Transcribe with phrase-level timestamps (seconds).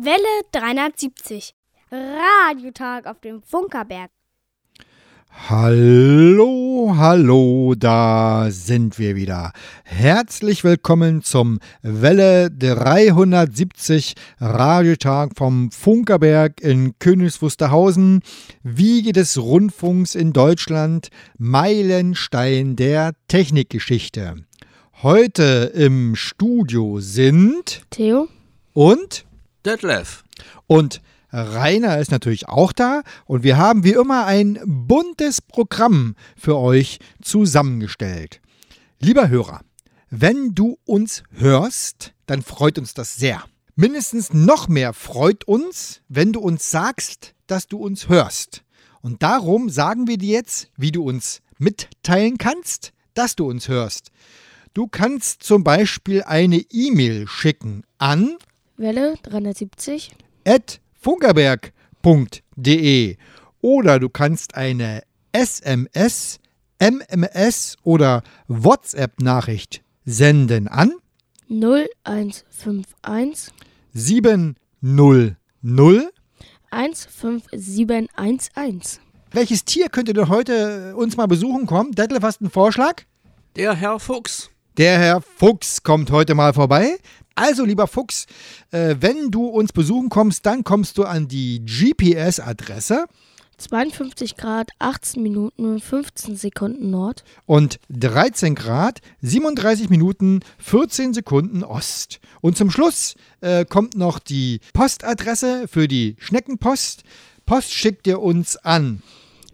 [0.00, 1.54] Welle 370.
[1.90, 4.12] Radiotag auf dem Funkerberg.
[5.48, 9.50] Hallo, hallo, da sind wir wieder.
[9.82, 18.22] Herzlich willkommen zum Welle 370 Radiotag vom Funkerberg in Königs Wusterhausen,
[18.62, 21.08] Wiege des Rundfunks in Deutschland,
[21.38, 24.44] Meilenstein der Technikgeschichte.
[25.02, 28.28] Heute im Studio sind Theo
[28.74, 29.24] und
[29.68, 30.24] Detlef.
[30.66, 36.56] und Rainer ist natürlich auch da und wir haben wie immer ein buntes Programm für
[36.56, 38.40] euch zusammengestellt.
[38.98, 39.60] Lieber Hörer,
[40.08, 43.44] wenn du uns hörst, dann freut uns das sehr.
[43.74, 48.64] Mindestens noch mehr freut uns, wenn du uns sagst, dass du uns hörst.
[49.02, 54.10] Und darum sagen wir dir jetzt, wie du uns mitteilen kannst, dass du uns hörst.
[54.72, 58.36] Du kannst zum Beispiel eine E-Mail schicken an
[58.78, 60.10] Welle 370.
[60.46, 63.16] at funkerberg.de
[63.60, 66.38] oder du kannst eine SMS,
[66.80, 70.92] MMS oder WhatsApp-Nachricht senden an
[71.48, 73.52] 0151
[73.92, 75.34] 700.
[76.70, 79.00] 15711.
[79.32, 81.90] Welches Tier könnte denn heute uns mal besuchen kommen?
[81.92, 83.02] Detlef, hast du einen Vorschlag?
[83.56, 84.50] Der Herr Fuchs.
[84.78, 86.98] Der Herr Fuchs kommt heute mal vorbei.
[87.34, 88.26] Also, lieber Fuchs,
[88.70, 93.06] äh, wenn du uns besuchen kommst, dann kommst du an die GPS-Adresse
[93.56, 97.24] 52 Grad, 18 Minuten und 15 Sekunden Nord.
[97.44, 102.20] und 13 Grad, 37 Minuten, 14 Sekunden Ost.
[102.40, 107.02] Und zum Schluss äh, kommt noch die Postadresse für die Schneckenpost.
[107.46, 109.02] Post schickt ihr uns an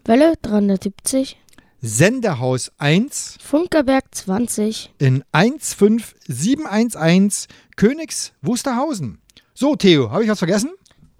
[0.04, 1.38] Welle 370.
[1.86, 4.94] Sendehaus 1 Funkerberg 20.
[4.98, 7.46] in 15711
[7.76, 9.20] Königs Wusterhausen.
[9.52, 10.70] So, Theo, habe ich was vergessen?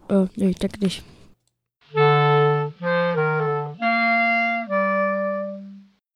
[0.08, 1.04] Äh, nee, ich denke nicht.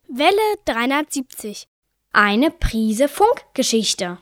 [0.08, 1.68] Welle 370.
[2.14, 4.16] Eine Prise Funkgeschichte.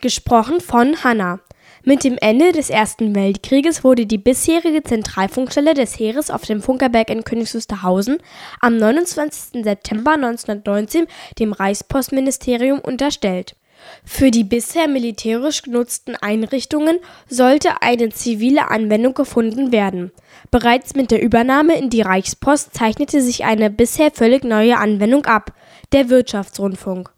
[0.00, 1.40] Gesprochen von Hanna.
[1.82, 7.08] Mit dem Ende des Ersten Weltkrieges wurde die bisherige Zentralfunkstelle des Heeres auf dem Funkerberg
[7.08, 8.18] in Königs Wusterhausen
[8.60, 9.64] am 29.
[9.64, 11.06] September 1919
[11.38, 13.56] dem Reichspostministerium unterstellt.
[14.04, 16.98] Für die bisher militärisch genutzten Einrichtungen
[17.30, 20.12] sollte eine zivile Anwendung gefunden werden.
[20.50, 25.54] Bereits mit der Übernahme in die Reichspost zeichnete sich eine bisher völlig neue Anwendung ab,
[25.92, 27.10] der Wirtschaftsrundfunk.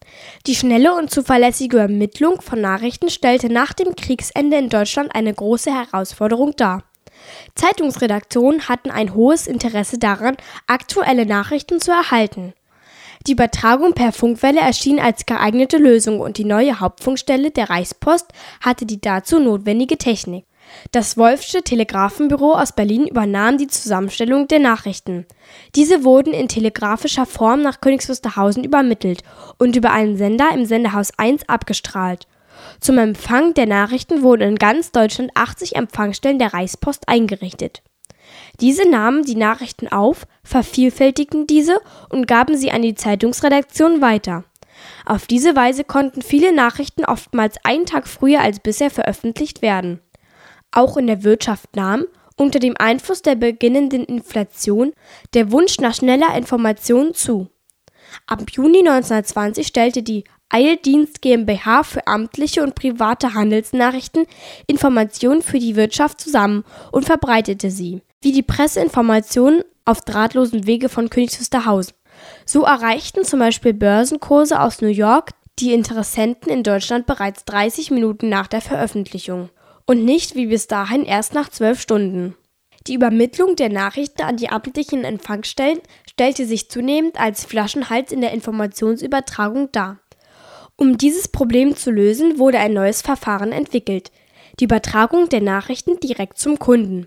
[0.46, 5.72] Die schnelle und zuverlässige Übermittlung von Nachrichten stellte nach dem Kriegsende in Deutschland eine große
[5.72, 6.84] Herausforderung dar.
[7.54, 12.54] Zeitungsredaktionen hatten ein hohes Interesse daran, aktuelle Nachrichten zu erhalten.
[13.26, 18.26] Die Übertragung per Funkwelle erschien als geeignete Lösung und die neue Hauptfunkstelle der Reichspost
[18.60, 20.44] hatte die dazu notwendige Technik.
[20.90, 25.26] Das Wolfsche Telegrafenbüro aus Berlin übernahm die Zusammenstellung der Nachrichten.
[25.74, 29.22] Diese wurden in telegrafischer Form nach Königs Wusterhausen übermittelt
[29.58, 32.26] und über einen Sender im Sendehaus 1 abgestrahlt.
[32.80, 37.82] Zum Empfang der Nachrichten wurden in ganz Deutschland 80 Empfangsstellen der Reichspost eingerichtet.
[38.60, 44.44] Diese nahmen die Nachrichten auf, vervielfältigten diese und gaben sie an die Zeitungsredaktion weiter.
[45.04, 50.00] Auf diese Weise konnten viele Nachrichten oftmals einen Tag früher als bisher veröffentlicht werden.
[50.72, 52.06] Auch in der Wirtschaft nahm,
[52.36, 54.92] unter dem Einfluss der beginnenden Inflation,
[55.34, 57.48] der Wunsch nach schneller Information zu.
[58.26, 64.26] Ab Juni 1920 stellte die Eildienst GmbH für amtliche und private Handelsnachrichten
[64.66, 71.08] Informationen für die Wirtschaft zusammen und verbreitete sie, wie die Presseinformationen auf drahtlosem Wege von
[71.08, 71.94] Königs Wusterhausen.
[72.44, 78.28] So erreichten zum Beispiel Börsenkurse aus New York die Interessenten in Deutschland bereits 30 Minuten
[78.28, 79.50] nach der Veröffentlichung
[79.86, 82.34] und nicht wie bis dahin erst nach zwölf Stunden.
[82.86, 88.32] Die Übermittlung der Nachrichten an die amtlichen Empfangsstellen stellte sich zunehmend als Flaschenhals in der
[88.32, 90.00] Informationsübertragung dar.
[90.76, 94.10] Um dieses Problem zu lösen, wurde ein neues Verfahren entwickelt,
[94.58, 97.06] die Übertragung der Nachrichten direkt zum Kunden.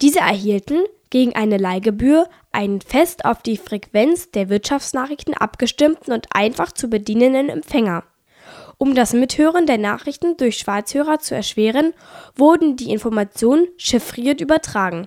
[0.00, 6.72] Diese erhielten gegen eine Leihgebühr einen fest auf die Frequenz der Wirtschaftsnachrichten abgestimmten und einfach
[6.72, 8.04] zu bedienenden Empfänger.
[8.82, 11.92] Um das Mithören der Nachrichten durch Schwarzhörer zu erschweren,
[12.34, 15.06] wurden die Informationen chiffriert übertragen.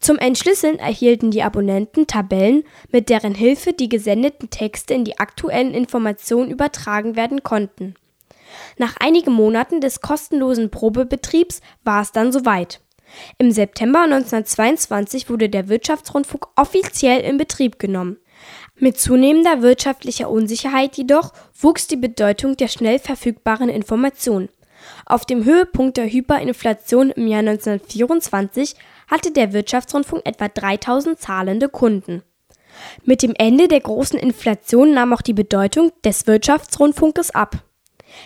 [0.00, 5.74] Zum Entschlüsseln erhielten die Abonnenten Tabellen, mit deren Hilfe die gesendeten Texte in die aktuellen
[5.74, 7.96] Informationen übertragen werden konnten.
[8.78, 12.80] Nach einigen Monaten des kostenlosen Probebetriebs war es dann soweit.
[13.36, 18.16] Im September 1922 wurde der Wirtschaftsrundfunk offiziell in Betrieb genommen.
[18.82, 24.48] Mit zunehmender wirtschaftlicher Unsicherheit jedoch wuchs die Bedeutung der schnell verfügbaren Information.
[25.06, 28.74] Auf dem Höhepunkt der Hyperinflation im Jahr 1924
[29.06, 32.24] hatte der Wirtschaftsrundfunk etwa 3000 zahlende Kunden.
[33.04, 37.62] Mit dem Ende der großen Inflation nahm auch die Bedeutung des Wirtschaftsrundfunkes ab.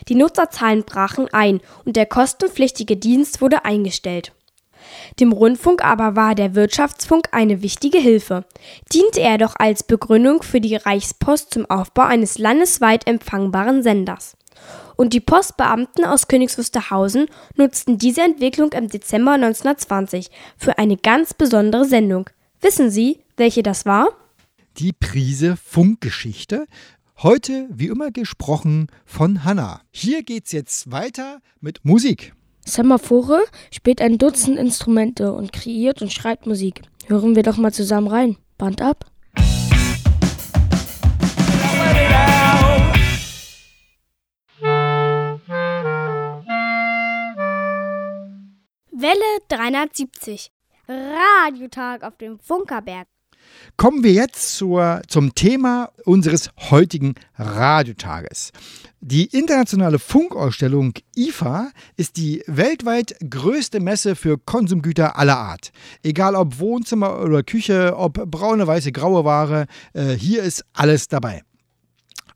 [0.09, 4.33] Die Nutzerzahlen brachen ein und der kostenpflichtige Dienst wurde eingestellt.
[5.21, 8.45] Dem Rundfunk aber war der Wirtschaftsfunk eine wichtige Hilfe,
[8.93, 14.37] diente er doch als Begründung für die Reichspost zum Aufbau eines landesweit empfangbaren Senders.
[14.97, 21.35] Und die Postbeamten aus Königs Wusterhausen nutzten diese Entwicklung im Dezember 1920 für eine ganz
[21.35, 22.31] besondere Sendung.
[22.61, 24.09] Wissen Sie, welche das war?
[24.79, 26.67] Die Prise Funkgeschichte.
[27.23, 29.81] Heute, wie immer, gesprochen von Hanna.
[29.91, 32.35] Hier geht's jetzt weiter mit Musik.
[32.67, 36.83] Semaphore spielt ein Dutzend Instrumente und kreiert und schreibt Musik.
[37.07, 38.37] Hören wir doch mal zusammen rein.
[38.59, 39.07] Band ab.
[48.91, 50.51] Welle 370.
[50.89, 53.07] Radiotag auf dem Funkerberg.
[53.77, 58.53] Kommen wir jetzt zur, zum Thema unseres heutigen Radiotages.
[59.01, 65.71] Die internationale Funkausstellung IFA ist die weltweit größte Messe für Konsumgüter aller Art.
[66.03, 71.43] Egal ob Wohnzimmer oder Küche, ob braune, weiße, graue Ware, äh, hier ist alles dabei.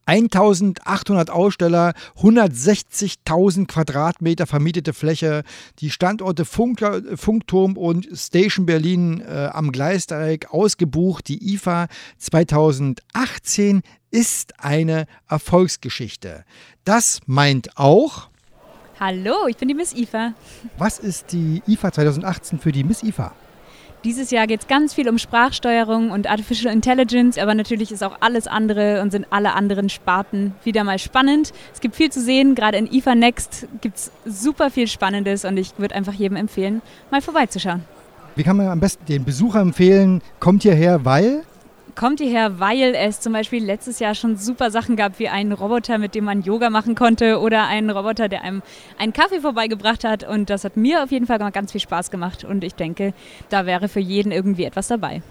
[0.05, 5.43] 1800 Aussteller, 160.000 Quadratmeter vermietete Fläche,
[5.79, 6.81] die Standorte Funk,
[7.15, 11.27] Funkturm und Station Berlin äh, am Gleisdreieck ausgebucht.
[11.27, 11.87] Die IFA
[12.17, 16.43] 2018 ist eine Erfolgsgeschichte.
[16.83, 18.29] Das meint auch.
[18.99, 20.33] Hallo, ich bin die Miss IFA.
[20.77, 23.33] Was ist die IFA 2018 für die Miss IFA?
[24.03, 28.17] Dieses Jahr geht es ganz viel um Sprachsteuerung und Artificial Intelligence, aber natürlich ist auch
[28.19, 31.53] alles andere und sind alle anderen Sparten wieder mal spannend.
[31.71, 35.55] Es gibt viel zu sehen, gerade in IFA Next gibt es super viel Spannendes und
[35.57, 36.81] ich würde einfach jedem empfehlen,
[37.11, 37.83] mal vorbeizuschauen.
[38.35, 41.43] Wie kann man am besten den Besucher empfehlen, kommt hierher, weil?
[41.95, 45.97] Kommt hierher, weil es zum Beispiel letztes Jahr schon super Sachen gab, wie einen Roboter,
[45.97, 48.61] mit dem man Yoga machen konnte oder einen Roboter, der einem
[48.97, 50.23] einen Kaffee vorbeigebracht hat.
[50.23, 52.43] Und das hat mir auf jeden Fall ganz viel Spaß gemacht.
[52.43, 53.13] Und ich denke,
[53.49, 55.21] da wäre für jeden irgendwie etwas dabei.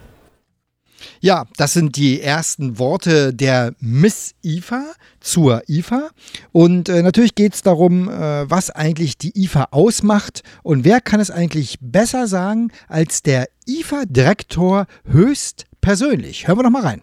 [1.21, 4.85] Ja, das sind die ersten Worte der Miss IFA
[5.21, 6.11] zur IFA.
[6.53, 10.43] Und äh, natürlich geht es darum, äh, was eigentlich die IFA ausmacht.
[10.63, 16.47] Und wer kann es eigentlich besser sagen als der IFA-Direktor höchst persönlich.
[16.47, 17.03] Hören wir noch mal rein.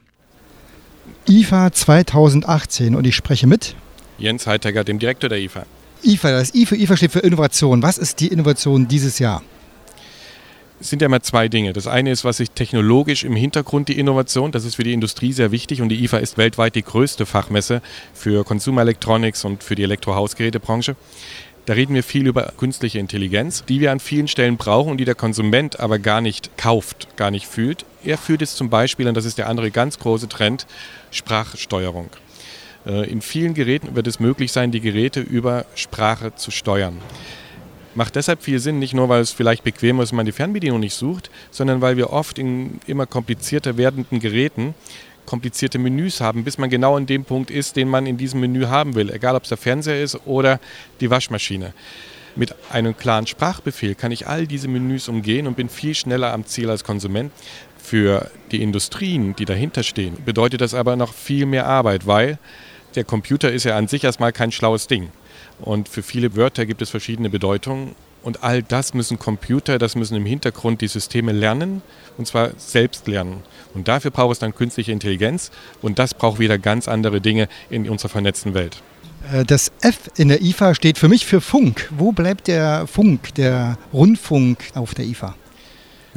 [1.29, 3.75] IFA 2018 und ich spreche mit
[4.17, 5.65] Jens Heitegger, dem Direktor der IFA.
[6.03, 7.81] IFA, das I für IFA steht für Innovation.
[7.81, 9.43] Was ist die Innovation dieses Jahr?
[10.79, 11.73] Es sind ja immer zwei Dinge.
[11.73, 15.33] Das eine ist, was sich technologisch im Hintergrund die Innovation, das ist für die Industrie
[15.33, 17.81] sehr wichtig und die IFA ist weltweit die größte Fachmesse
[18.13, 20.95] für Consumer Electronics und für die Elektrohausgerätebranche.
[21.65, 25.05] Da reden wir viel über künstliche Intelligenz, die wir an vielen Stellen brauchen und die
[25.05, 27.83] der Konsument aber gar nicht kauft, gar nicht fühlt.
[28.07, 30.65] Er führt es zum Beispiel, und das ist der andere ganz große Trend,
[31.11, 32.09] Sprachsteuerung.
[32.85, 36.99] Äh, in vielen Geräten wird es möglich sein, die Geräte über Sprache zu steuern.
[37.95, 40.93] Macht deshalb viel Sinn, nicht nur, weil es vielleicht bequem ist, man die Fernbedienung nicht
[40.93, 44.73] sucht, sondern weil wir oft in immer komplizierter werdenden Geräten
[45.25, 48.67] komplizierte Menüs haben, bis man genau an dem Punkt ist, den man in diesem Menü
[48.67, 50.61] haben will, egal ob es der Fernseher ist oder
[51.01, 51.73] die Waschmaschine.
[52.37, 56.45] Mit einem klaren Sprachbefehl kann ich all diese Menüs umgehen und bin viel schneller am
[56.45, 57.31] Ziel als Konsument.
[57.87, 62.37] Für die Industrien, die dahinter stehen, bedeutet das aber noch viel mehr Arbeit, weil
[62.95, 65.07] der Computer ist ja an sich erstmal kein schlaues Ding.
[65.61, 70.17] Und für viele Wörter gibt es verschiedene Bedeutungen und all das müssen Computer, das müssen
[70.17, 71.81] im Hintergrund die Systeme lernen
[72.17, 73.37] und zwar selbst lernen.
[73.73, 75.49] Und dafür braucht es dann künstliche Intelligenz
[75.81, 78.81] und das braucht wieder ganz andere Dinge in unserer vernetzten Welt.
[79.31, 81.89] Äh, das F in der IFA steht für mich für Funk.
[81.97, 85.35] Wo bleibt der Funk, der Rundfunk auf der IFA?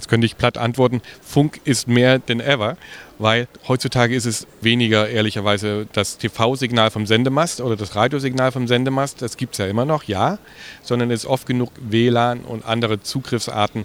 [0.01, 2.79] Jetzt könnte ich platt antworten, Funk ist mehr denn ever,
[3.19, 9.21] weil heutzutage ist es weniger ehrlicherweise das TV-Signal vom Sendemast oder das Radiosignal vom Sendemast,
[9.21, 10.39] das gibt es ja immer noch, ja,
[10.83, 13.85] sondern es ist oft genug WLAN und andere Zugriffsarten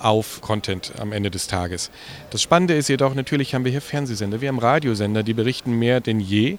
[0.00, 1.92] auf Content am Ende des Tages.
[2.30, 6.00] Das Spannende ist jedoch, natürlich haben wir hier Fernsehsender, wir haben Radiosender, die berichten mehr
[6.00, 6.58] denn je.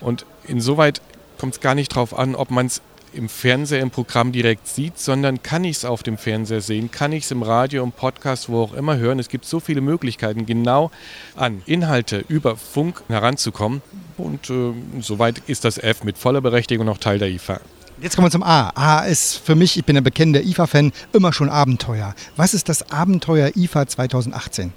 [0.00, 1.02] Und insoweit
[1.36, 2.80] kommt es gar nicht darauf an, ob man es
[3.16, 7.12] im Fernseher im Programm direkt sieht, sondern kann ich es auf dem Fernseher sehen, kann
[7.12, 9.18] ich es im Radio, im Podcast, wo auch immer hören.
[9.18, 10.90] Es gibt so viele Möglichkeiten, genau
[11.34, 13.82] an Inhalte über Funk heranzukommen.
[14.16, 17.60] Und äh, soweit ist das F mit voller Berechtigung noch Teil der IFA.
[18.00, 18.70] Jetzt kommen wir zum A.
[18.74, 22.14] A ist für mich, ich bin ein bekennender IFA-Fan, immer schon Abenteuer.
[22.36, 24.72] Was ist das Abenteuer IFA 2018?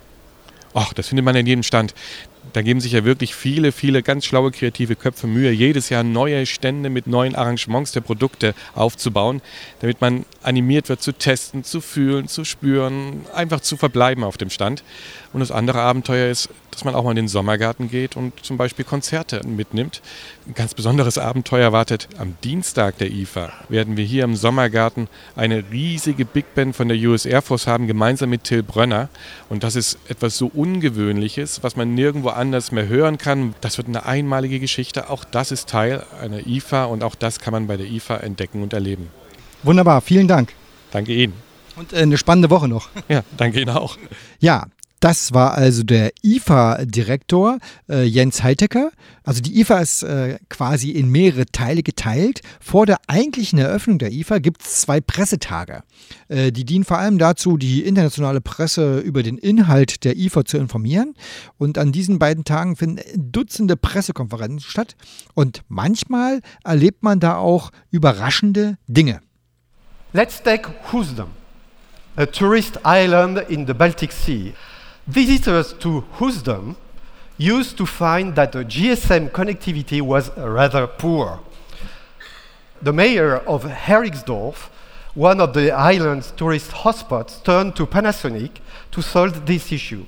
[0.74, 1.93] Ach, das findet man in jedem Stand
[2.53, 6.46] Da geben sich ja wirklich viele, viele ganz schlaue kreative Köpfe Mühe, jedes Jahr neue
[6.46, 9.41] Stände mit neuen Arrangements der Produkte aufzubauen,
[9.82, 14.50] damit man animiert wird zu testen, zu fühlen, zu spüren, einfach zu verbleiben auf dem
[14.50, 14.84] Stand.
[15.34, 18.55] Und das andere Abenteuer ist, dass man auch mal in den Sommergarten geht und zum
[18.55, 20.01] Beispiel Konzerte mitnimmt.
[20.48, 23.51] Ein ganz besonderes Abenteuer wartet am Dienstag der IFA.
[23.67, 27.86] Werden wir hier im Sommergarten eine riesige Big Band von der US Air Force haben,
[27.86, 29.09] gemeinsam mit Till Brönner.
[29.50, 33.55] Und das ist etwas so Ungewöhnliches, was man nirgendwo anders mehr hören kann.
[33.59, 35.09] Das wird eine einmalige Geschichte.
[35.09, 38.63] Auch das ist Teil einer IFA und auch das kann man bei der IFA entdecken
[38.63, 39.09] und erleben.
[39.63, 40.53] Wunderbar, vielen Dank.
[40.91, 41.33] Danke Ihnen.
[41.75, 42.88] Und äh, eine spannende Woche noch.
[43.09, 43.98] Ja, danke Ihnen auch.
[44.39, 44.67] Ja,
[45.00, 48.91] das war also der IFA-Direktor äh, Jens Heitecker.
[49.24, 52.41] Also die IFA ist äh, quasi in mehrere Teile geteilt.
[52.60, 55.84] Vor der eigentlichen Eröffnung der IFA gibt es zwei Pressetage.
[56.27, 60.58] Äh, die dienen vor allem dazu, die internationale Presse über den Inhalt der IFA zu
[60.58, 61.13] informieren.
[61.58, 64.98] Und an diesen beiden Tagen finden Dutzende Pressekonferenzen statt.
[65.34, 69.22] Und manchmal erlebt man da auch überraschende Dinge.
[70.12, 71.29] Let's take Husdom,
[72.18, 74.53] a tourist island in the Baltic Sea.
[75.09, 76.77] Visitors to Husdom
[77.39, 81.39] used to find that the GSM connectivity was rather poor.
[82.79, 84.69] The mayor of Heringsdorf,
[85.15, 88.57] one of the island's tourist hotspots, turned to Panasonic
[88.91, 90.05] to solve this issue.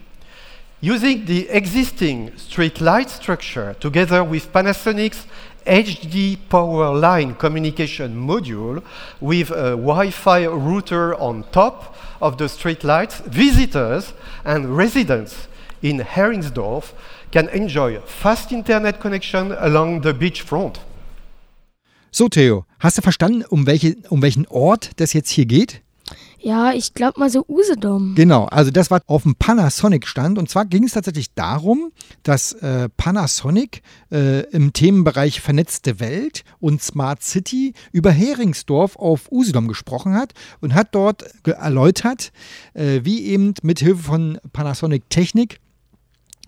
[0.81, 5.25] Using the existing street light structure together with Panasonic's
[5.65, 8.81] HD power line communication module
[9.19, 14.13] with a Wi-Fi router on top of the streetlights, visitors
[14.45, 15.47] and residents
[15.81, 16.93] in Heringsdorf
[17.31, 20.79] can enjoy fast internet connection along the beachfront.
[22.11, 25.81] So, Theo, hast du verstanden, um, welche, um welchen Ort das jetzt hier geht?
[26.43, 28.15] Ja, ich glaube mal so Usedom.
[28.15, 30.39] Genau, also das war auf dem Panasonic-Stand.
[30.39, 31.91] Und zwar ging es tatsächlich darum,
[32.23, 39.67] dass äh, Panasonic äh, im Themenbereich vernetzte Welt und Smart City über Heringsdorf auf Usedom
[39.67, 42.31] gesprochen hat und hat dort erläutert,
[42.73, 45.59] äh, wie eben mit Hilfe von Panasonic Technik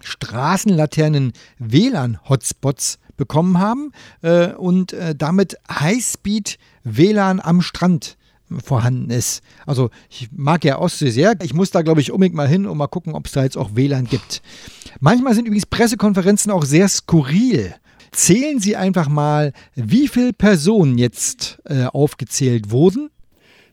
[0.02, 3.92] Straßenlaternen WLAN-Hotspots bekommen haben
[4.24, 8.18] äh, und äh, damit Highspeed WLAN am Strand
[8.60, 9.42] vorhanden ist.
[9.66, 11.34] Also ich mag ja Ostsee sehr.
[11.42, 13.58] Ich muss da, glaube ich, unbedingt mal hin und mal gucken, ob es da jetzt
[13.58, 14.42] auch WLAN gibt.
[15.00, 17.76] Manchmal sind übrigens Pressekonferenzen auch sehr skurril.
[18.12, 23.10] Zählen Sie einfach mal, wie viele Personen jetzt äh, aufgezählt wurden.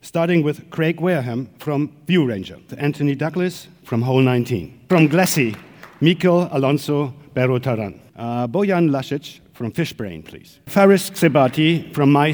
[0.03, 5.55] Starting with Craig Wareham from View Ranger, Anthony Douglas from Hole 19, from Glassy,
[5.99, 12.33] Mikel Alonso Berrotaran, uh, Bojan Lasic from Fishbrain, please, Faris Sebati from My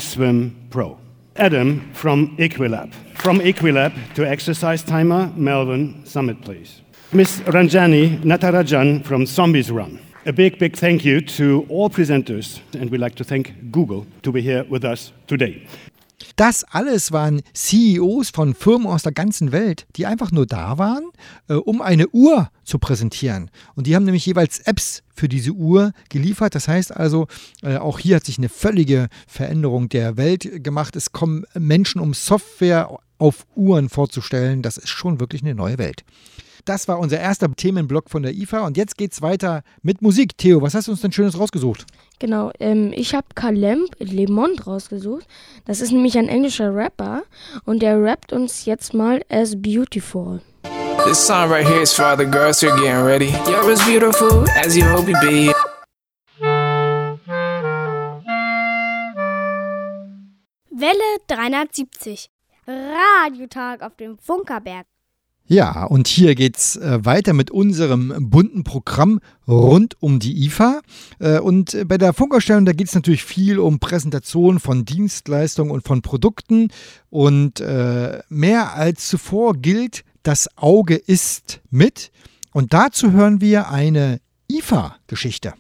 [0.69, 0.97] Pro.
[1.37, 2.93] Adam from Equilab.
[3.15, 6.81] From Equilab to Exercise Timer, Melbourne Summit, please.
[7.13, 9.99] Miss Ranjani Natarajan from Zombies Run.
[10.25, 14.31] A big, big thank you to all presenters, and we'd like to thank Google to
[14.31, 15.65] be here with us today.
[16.35, 21.05] Das alles waren CEOs von Firmen aus der ganzen Welt, die einfach nur da waren,
[21.47, 23.51] äh, um eine Uhr zu präsentieren.
[23.75, 26.55] Und die haben nämlich jeweils Apps für diese Uhr geliefert.
[26.55, 27.27] Das heißt also,
[27.61, 30.95] äh, auch hier hat sich eine völlige Veränderung der Welt gemacht.
[30.95, 34.61] Es kommen Menschen, um Software auf Uhren vorzustellen.
[34.61, 36.03] Das ist schon wirklich eine neue Welt.
[36.67, 40.37] Das war unser erster Themenblock von der IFA und jetzt geht's weiter mit Musik.
[40.37, 41.85] Theo, was hast du uns denn Schönes rausgesucht?
[42.19, 45.25] Genau, ähm, ich habe Kalemp Le Monde rausgesucht.
[45.63, 47.23] Das ist nämlich ein englischer Rapper
[47.63, 50.41] und der rappt uns jetzt mal As Beautiful.
[51.05, 53.29] This song right here is for all the girls who are getting ready.
[53.49, 55.53] You're as beautiful as you hope you be.
[60.69, 62.29] Welle 370.
[62.67, 64.85] Radiotag auf dem Funkerberg.
[65.49, 70.81] Ja, und hier geht's äh, weiter mit unserem bunten Programm rund um die IFA.
[71.19, 75.87] Äh, und bei der Funkausstellung, da geht es natürlich viel um Präsentation von Dienstleistungen und
[75.87, 76.67] von Produkten.
[77.09, 82.11] Und äh, mehr als zuvor gilt, das Auge ist mit.
[82.51, 84.19] Und dazu hören wir eine
[84.51, 85.53] IFA-Geschichte.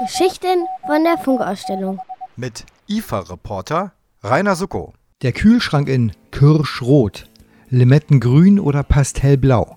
[0.00, 2.00] Geschichten von der Funkausstellung.
[2.36, 3.92] Mit IFA-Reporter
[4.24, 4.92] Rainer Sucko.
[5.22, 7.28] Der Kühlschrank in Kirschrot,
[7.70, 9.76] Limettengrün oder Pastellblau.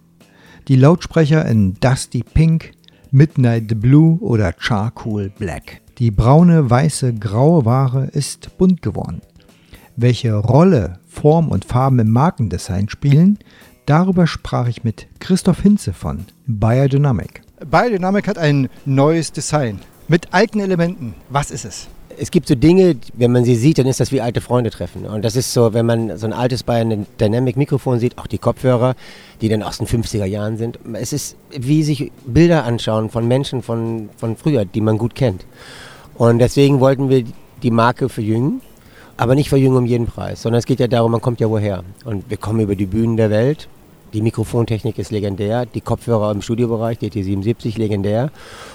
[0.68, 2.72] Die Lautsprecher in Dusty Pink,
[3.12, 5.82] Midnight Blue oder Charcoal Black.
[6.00, 9.22] Die braune, weiße, graue Ware ist bunt geworden.
[9.96, 13.38] Welche Rolle Form und Farben im Markendesign spielen,
[13.86, 17.44] darüber sprach ich mit Christoph Hinze von Biodynamic.
[17.70, 21.14] Biodynamic hat ein neues Design mit alten Elementen.
[21.30, 21.88] Was ist es?
[22.20, 25.06] Es gibt so Dinge, wenn man sie sieht, dann ist das wie alte Freunde treffen.
[25.06, 28.38] Und das ist so, wenn man so ein altes Bayern Dynamic Mikrofon sieht, auch die
[28.38, 28.96] Kopfhörer,
[29.42, 30.80] die dann aus den 50er Jahren sind.
[30.94, 35.46] Es ist wie sich Bilder anschauen von Menschen von, von früher, die man gut kennt.
[36.16, 37.24] Und deswegen wollten wir
[37.62, 38.62] die Marke verjüngen,
[39.18, 41.84] aber nicht verjüngen um jeden Preis, sondern es geht ja darum, man kommt ja woher.
[42.06, 43.68] Und wir kommen über die Bühnen der Welt
[44.14, 48.32] die Mikrofontechnik ist legendär, die Kopfhörer im Studiobereich, die TT77 legendär.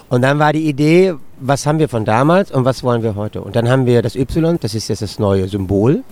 [0.08, 3.40] Und dann war die Idee, was haben wir von damals und was wollen wir heute?
[3.40, 6.02] Und dann haben wir das Y, das ist jetzt das neue Symbol.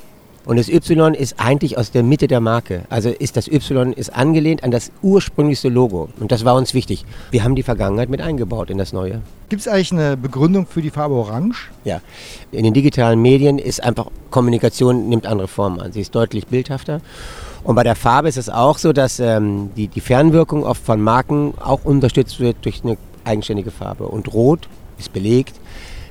[0.47, 2.83] Und das Y ist eigentlich aus der Mitte der Marke.
[2.89, 6.09] Also ist das Y ist angelehnt an das ursprünglichste Logo.
[6.19, 7.05] Und das war uns wichtig.
[7.31, 9.21] Wir haben die Vergangenheit mit eingebaut in das Neue.
[9.51, 11.71] Gibt es eigentlich eine Begründung für die Farbe Orange?
[11.85, 12.01] Ja.
[12.53, 15.93] In den digitalen Medien ist einfach Kommunikation nimmt andere Formen an.
[15.93, 17.03] Sie ist deutlich bildhafter.
[17.63, 21.01] Und bei der Farbe ist es auch so, dass ähm, die, die Fernwirkung oft von
[21.01, 24.07] Marken auch unterstützt wird durch eine eigenständige Farbe.
[24.07, 25.55] Und Rot ist belegt,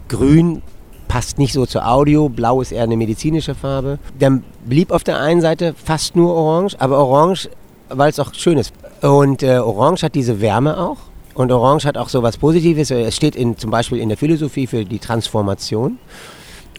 [0.08, 0.62] Grün
[1.08, 4.00] passt nicht so zur Audio, Blau ist eher eine medizinische Farbe.
[4.18, 7.50] Dann blieb auf der einen Seite fast nur Orange, aber Orange,
[7.90, 8.74] weil es auch schön ist.
[9.02, 10.98] Und äh, Orange hat diese Wärme auch.
[11.34, 12.92] Und Orange hat auch so was Positives.
[12.92, 15.98] Es steht in, zum Beispiel in der Philosophie für die Transformation.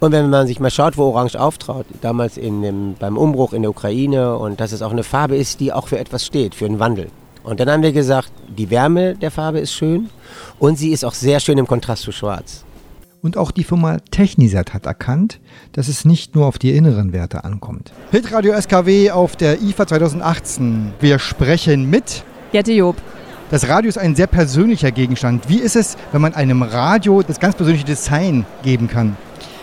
[0.00, 3.60] Und wenn man sich mal schaut, wo Orange auftraut, damals in dem, beim Umbruch in
[3.60, 6.64] der Ukraine und dass es auch eine Farbe ist, die auch für etwas steht, für
[6.64, 7.08] einen Wandel.
[7.42, 10.08] Und dann haben wir gesagt, die Wärme der Farbe ist schön
[10.58, 12.64] und sie ist auch sehr schön im Kontrast zu Schwarz.
[13.20, 15.38] Und auch die Firma Technisat hat erkannt,
[15.72, 17.92] dass es nicht nur auf die inneren Werte ankommt.
[18.10, 20.94] Hitradio SKW auf der IFA 2018.
[21.00, 22.96] Wir sprechen mit Jette Job.
[23.50, 25.48] Das Radio ist ein sehr persönlicher Gegenstand.
[25.48, 29.16] Wie ist es, wenn man einem Radio das ganz persönliche Design geben kann?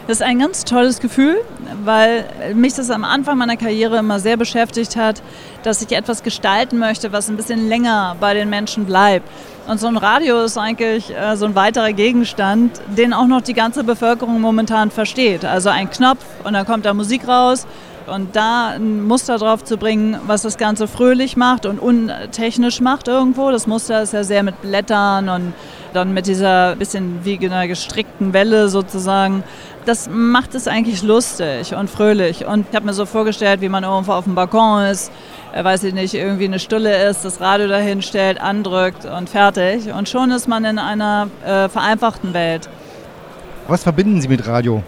[0.07, 1.35] Das ist ein ganz tolles Gefühl,
[1.83, 2.23] weil
[2.55, 5.21] mich das am Anfang meiner Karriere immer sehr beschäftigt hat,
[5.63, 9.27] dass ich etwas gestalten möchte, was ein bisschen länger bei den Menschen bleibt.
[9.67, 13.53] Und so ein Radio ist eigentlich äh, so ein weiterer Gegenstand, den auch noch die
[13.53, 15.43] ganze Bevölkerung momentan versteht.
[15.43, 17.67] Also ein Knopf und dann kommt da Musik raus.
[18.07, 23.09] Und da ein Muster drauf zu bringen, was das Ganze fröhlich macht und untechnisch macht
[23.09, 23.51] irgendwo.
[23.51, 25.53] Das Muster ist ja sehr mit Blättern und
[25.91, 29.43] dann mit dieser bisschen wie einer gestrickten Welle sozusagen
[29.87, 32.45] das macht es eigentlich lustig und fröhlich.
[32.45, 35.11] Und ich habe mir so vorgestellt, wie man irgendwo auf dem Balkon ist,
[35.53, 39.91] äh, weiß ich nicht, irgendwie eine Stulle ist, das Radio dahin stellt, andrückt und fertig.
[39.93, 42.67] Und schon ist man in einer äh, vereinfachten Welt.
[43.67, 44.83] Was verbinden Sie mit Radio?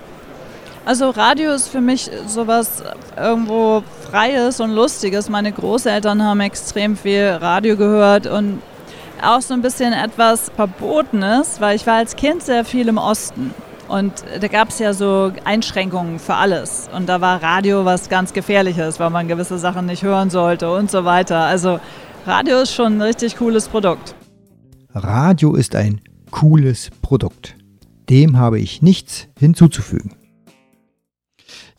[0.85, 2.83] Also Radio ist für mich sowas
[3.15, 5.29] irgendwo Freies und Lustiges.
[5.29, 8.62] Meine Großeltern haben extrem viel Radio gehört und
[9.21, 13.53] auch so ein bisschen etwas Verbotenes, weil ich war als Kind sehr viel im Osten.
[13.89, 16.89] Und da gab es ja so Einschränkungen für alles.
[16.95, 20.91] Und da war Radio was ganz Gefährliches, weil man gewisse Sachen nicht hören sollte und
[20.91, 21.39] so weiter.
[21.39, 21.80] Also
[22.28, 24.13] Radio ist schon ein richtig cooles Produkt.
[24.93, 27.56] Radio ist ein cooles Produkt.
[28.10, 30.15] Dem habe ich nichts hinzuzufügen.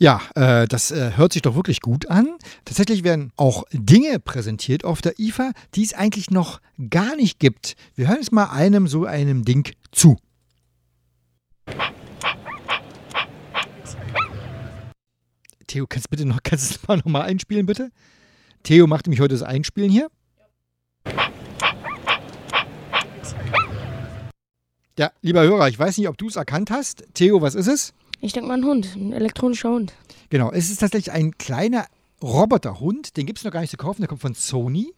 [0.01, 2.27] Ja, äh, das äh, hört sich doch wirklich gut an.
[2.65, 7.77] Tatsächlich werden auch Dinge präsentiert auf der IFA, die es eigentlich noch gar nicht gibt.
[7.95, 10.17] Wir hören jetzt mal einem so einem Ding zu.
[15.71, 17.93] Theo, kannst du bitte noch, kannst du das mal nochmal einspielen, bitte?
[18.65, 20.09] Theo macht nämlich heute das Einspielen hier.
[24.99, 27.05] Ja, lieber Hörer, ich weiß nicht, ob du es erkannt hast.
[27.15, 27.95] Theo, was ist es?
[28.21, 29.95] Ich denke mal ein Hund, ein elektronischer Hund.
[30.29, 31.87] Genau, es ist tatsächlich ein kleiner
[32.21, 33.17] Roboterhund.
[33.17, 34.93] Den gibt es noch gar nicht zu kaufen, der kommt von Sony.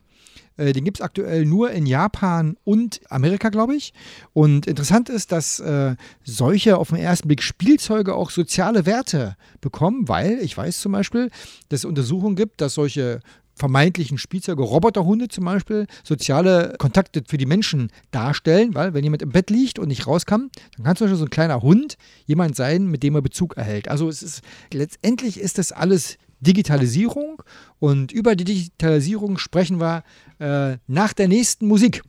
[0.57, 3.93] Äh, den gibt es aktuell nur in Japan und Amerika, glaube ich.
[4.33, 10.09] Und interessant ist, dass äh, solche auf den ersten Blick Spielzeuge auch soziale Werte bekommen,
[10.09, 11.31] weil ich weiß zum Beispiel,
[11.69, 13.21] dass es Untersuchungen gibt, dass solche
[13.55, 19.31] vermeintlichen Spielzeuge, Roboterhunde zum Beispiel, soziale Kontakte für die Menschen darstellen, weil wenn jemand im
[19.31, 22.87] Bett liegt und nicht rauskam, dann kann zum Beispiel so ein kleiner Hund jemand sein,
[22.87, 23.89] mit dem er Bezug erhält.
[23.89, 27.43] Also es ist letztendlich ist das alles Digitalisierung
[27.79, 30.05] und über die Digitalisierung sprechen wir
[30.39, 32.03] äh, nach der nächsten Musik.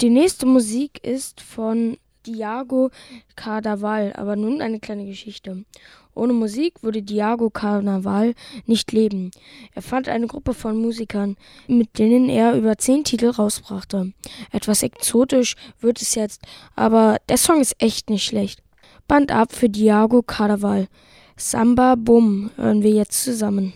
[0.00, 2.90] Die nächste Musik ist von Diago
[3.36, 5.64] Carnaval, aber nun eine kleine Geschichte.
[6.14, 8.34] Ohne Musik würde Diago Carnaval
[8.66, 9.30] nicht leben.
[9.74, 14.12] Er fand eine Gruppe von Musikern, mit denen er über zehn Titel rausbrachte.
[14.52, 16.42] Etwas exotisch wird es jetzt,
[16.76, 18.62] aber der Song ist echt nicht schlecht.
[19.08, 20.88] Band ab für Diago Carnaval.
[21.36, 23.72] Samba Bum hören wir jetzt zusammen.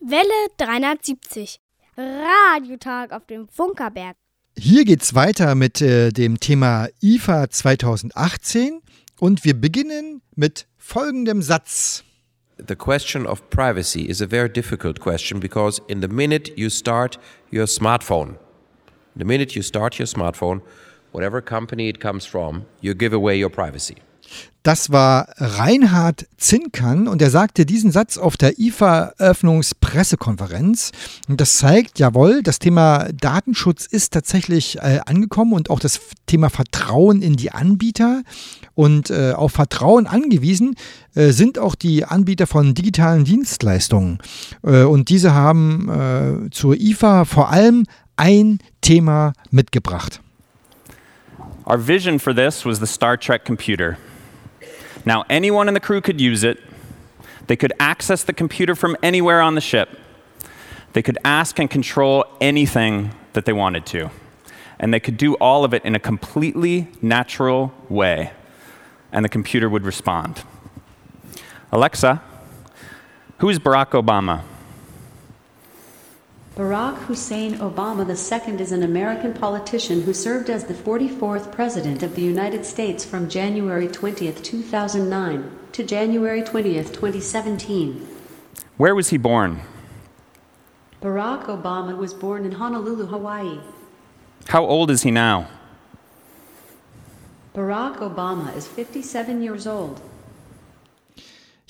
[0.00, 1.60] Welle 370.
[1.96, 4.16] Radiotag auf dem Funkerberg.
[4.58, 8.82] Hier geht's weiter mit äh, dem Thema IFA 2018
[9.18, 12.04] und wir beginnen mit folgendem Satz.
[12.66, 17.18] The question of privacy is a very difficult question because in the minute you start
[17.50, 18.36] your smartphone,
[19.16, 20.62] the minute you start your smartphone,
[21.12, 23.96] whatever company it comes from, you give away your privacy.
[24.62, 30.92] Das war Reinhard Zinkern und er sagte diesen Satz auf der IFA-Eröffnungspressekonferenz.
[31.28, 36.48] Und das zeigt, jawohl, das Thema Datenschutz ist tatsächlich äh, angekommen und auch das Thema
[36.48, 38.22] Vertrauen in die Anbieter.
[38.74, 40.76] Und äh, auf Vertrauen angewiesen
[41.14, 44.18] äh, sind auch die Anbieter von digitalen Dienstleistungen.
[44.64, 47.84] Äh, und diese haben äh, zur IFA vor allem
[48.16, 50.20] ein Thema mitgebracht.
[51.66, 53.96] Our vision for this was the Star Trek computer.
[55.04, 56.58] Now, anyone in the crew could use it.
[57.46, 59.88] They could access the computer from anywhere on the ship.
[60.92, 64.10] They could ask and control anything that they wanted to.
[64.78, 68.32] And they could do all of it in a completely natural way.
[69.12, 70.42] And the computer would respond.
[71.70, 72.22] Alexa,
[73.38, 74.42] who is Barack Obama?
[76.56, 82.14] Barack Hussein Obama II is an American politician who served as the 44th President of
[82.14, 88.06] the United States from January 20th, 2009 to January 20th, 2017.
[88.76, 89.62] Where was he born?
[91.00, 93.58] Barack Obama was born in Honolulu, Hawaii.
[94.48, 95.48] How old is he now?
[97.54, 100.00] Barack Obama is 57 years old.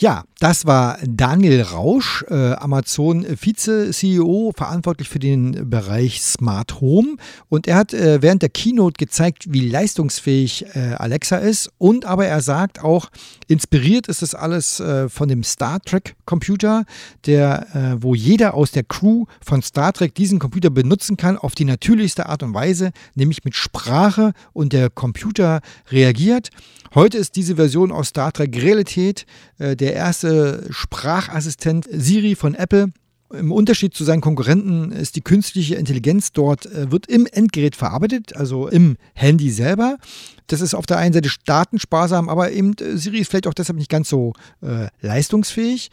[0.02, 7.18] Ja, das war Daniel Rausch, äh, Amazon Vize-CEO, verantwortlich für den Bereich Smart Home.
[7.48, 11.70] Und er hat äh, während der Keynote gezeigt, wie leistungsfähig äh, Alexa ist.
[11.78, 13.10] Und aber er sagt auch,
[13.46, 16.84] inspiriert ist das alles äh, von dem Star Trek Computer,
[17.26, 21.54] der, äh, wo jeder aus der Crew von Star Trek diesen Computer benutzen kann auf
[21.54, 25.60] die natürlichste Art und Weise, nämlich mit Sprache und der Computer
[25.92, 26.50] reagiert.
[26.94, 29.24] Heute ist diese Version aus Star Trek Realität.
[29.59, 32.92] Äh, der erste Sprachassistent Siri von Apple.
[33.32, 38.36] Im Unterschied zu seinen Konkurrenten ist die künstliche Intelligenz dort, äh, wird im Endgerät verarbeitet,
[38.36, 39.98] also im Handy selber.
[40.48, 43.78] Das ist auf der einen Seite datensparsam, aber eben äh, Siri ist vielleicht auch deshalb
[43.78, 45.90] nicht ganz so äh, leistungsfähig.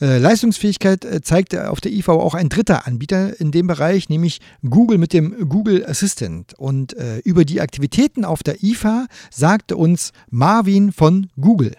[0.00, 4.40] Äh, Leistungsfähigkeit äh, zeigt auf der IV auch ein dritter Anbieter in dem Bereich, nämlich
[4.68, 6.54] Google mit dem Google Assistant.
[6.58, 11.76] Und über die Aktivitäten auf der IFA sagte uns Marvin von Google.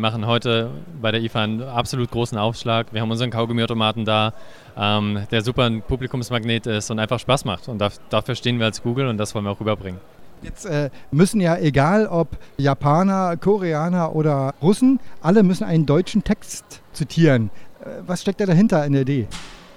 [0.00, 0.70] Wir machen heute
[1.02, 2.86] bei der IFA einen absolut großen Aufschlag.
[2.94, 4.32] Wir haben unseren Kaugummiautomaten da,
[4.74, 7.68] ähm, der super ein Publikumsmagnet ist und einfach Spaß macht.
[7.68, 10.00] Und dafür stehen wir als Google und das wollen wir auch rüberbringen.
[10.40, 16.80] Jetzt äh, müssen ja, egal ob Japaner, Koreaner oder Russen, alle müssen einen deutschen Text
[16.94, 17.50] zitieren.
[17.84, 19.28] Äh, was steckt da dahinter in der Idee?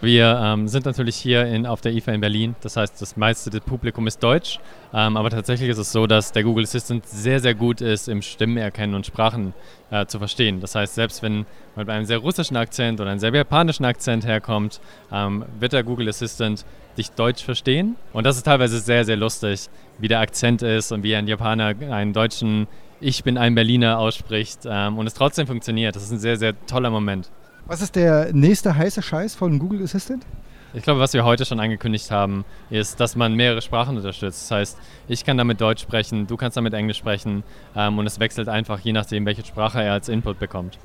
[0.04, 2.58] Wir ähm, sind natürlich hier in, auf der IFA in Berlin.
[2.60, 4.60] Das heißt, das meiste des Publikum ist deutsch.
[4.94, 8.22] Ähm, aber tatsächlich ist es so, dass der Google Assistant sehr, sehr gut ist, im
[8.22, 9.54] Stimmen erkennen und Sprachen
[9.92, 10.60] äh, zu verstehen.
[10.60, 11.46] Das heißt, selbst wenn
[11.78, 15.86] man bei einem sehr russischen Akzent oder einem sehr japanischen Akzent herkommt, ähm, wird der
[15.86, 16.66] Google Assistant
[16.98, 17.96] dich Deutsch verstehen.
[18.12, 21.76] Und das ist teilweise sehr, sehr lustig, wie der Akzent ist und wie ein Japaner
[21.92, 22.68] einen deutschen
[23.00, 25.96] Ich bin ein Berliner ausspricht ähm, und es trotzdem funktioniert.
[25.96, 27.30] Das ist ein sehr, sehr toller Moment.
[27.66, 30.26] Was ist der nächste heiße Scheiß von Google Assistant?
[30.76, 34.42] Ich glaube, was wir heute schon angekündigt haben, ist, dass man mehrere Sprachen unterstützt.
[34.42, 37.44] Das heißt, ich kann damit Deutsch sprechen, du kannst damit Englisch sprechen
[37.76, 40.80] ähm, und es wechselt einfach, je nachdem, welche Sprache er als Input bekommt.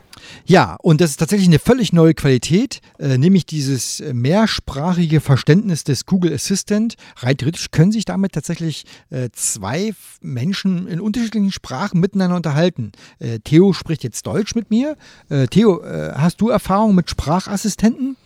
[0.45, 6.05] Ja, und das ist tatsächlich eine völlig neue Qualität, äh, nämlich dieses mehrsprachige Verständnis des
[6.05, 6.97] Google Assistant.
[7.17, 12.93] Rein theoretisch können sich damit tatsächlich äh, zwei Menschen in unterschiedlichen Sprachen miteinander unterhalten.
[13.21, 14.99] Äh, Theo spricht jetzt Deutsch mit mir.
[15.31, 18.19] Äh, Theo, äh, hast du Erfahrung mit Sprachassistenten?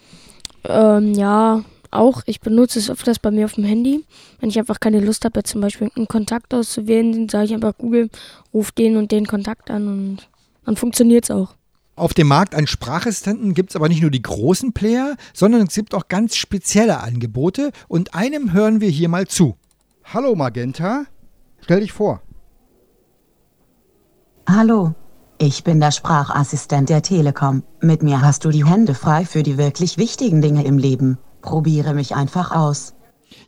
[0.65, 2.23] Ähm, ja, auch.
[2.27, 4.05] Ich benutze es öfters bei mir auf dem Handy.
[4.41, 7.77] Wenn ich einfach keine Lust habe, zum Beispiel einen Kontakt auszuwählen, dann sage ich einfach
[7.77, 8.09] Google,
[8.53, 10.29] ruf den und den Kontakt an und
[10.65, 11.55] dann funktioniert es auch.
[11.95, 15.75] Auf dem Markt an Sprachassistenten gibt es aber nicht nur die großen Player, sondern es
[15.75, 19.57] gibt auch ganz spezielle Angebote und einem hören wir hier mal zu.
[20.05, 21.05] Hallo Magenta,
[21.61, 22.23] stell dich vor.
[24.49, 24.95] Hallo,
[25.43, 27.65] ich bin der Sprachassistent der Telekom.
[27.81, 31.19] Mit mir hast du die Hände frei für die wirklich wichtigen Dinge im Leben.
[31.41, 32.95] Probiere mich einfach aus.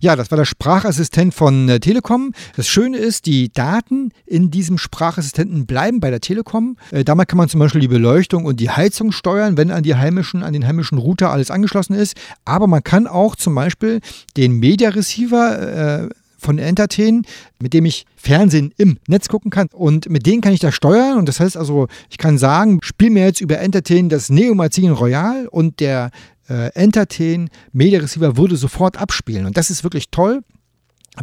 [0.01, 2.33] Ja, das war der Sprachassistent von äh, Telekom.
[2.57, 6.79] Das Schöne ist, die Daten in diesem Sprachassistenten bleiben bei der Telekom.
[6.91, 9.95] Äh, damit kann man zum Beispiel die Beleuchtung und die Heizung steuern, wenn an, die
[9.95, 12.17] heimischen, an den heimischen Router alles angeschlossen ist.
[12.45, 14.01] Aber man kann auch zum Beispiel
[14.37, 16.09] den Media Receiver äh,
[16.45, 17.23] von Entertain,
[17.61, 19.69] mit dem ich Fernsehen im Netz gucken kann.
[19.73, 21.19] Und mit denen kann ich das steuern.
[21.19, 24.93] Und das heißt also, ich kann sagen, spiel mir jetzt über Entertain das Neo Magazin
[24.93, 26.11] Royal und der
[26.49, 29.47] äh, Entertain Media Receiver würde sofort abspielen.
[29.47, 30.43] Und das ist wirklich toll.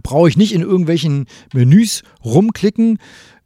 [0.03, 2.97] Brauche ich nicht in irgendwelchen Menüs rumklicken,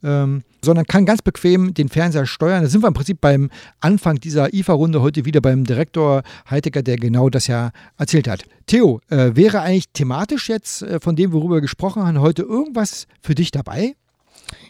[0.03, 2.63] ähm, sondern kann ganz bequem den Fernseher steuern.
[2.63, 6.97] Da sind wir im Prinzip beim Anfang dieser IFA-Runde heute wieder beim Direktor Heitecker, der
[6.97, 8.43] genau das ja erzählt hat.
[8.67, 13.07] Theo, äh, wäre eigentlich thematisch jetzt äh, von dem, worüber wir gesprochen haben, heute irgendwas
[13.21, 13.95] für dich dabei?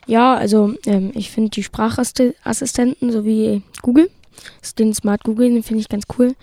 [0.07, 4.09] Ja, also ähm, ich finde die Sprachassistenten sowie Google,
[4.77, 6.35] den Smart Google, den finde ich ganz cool.